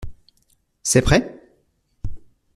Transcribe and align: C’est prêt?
C’est 0.81 1.03
prêt? 1.03 1.39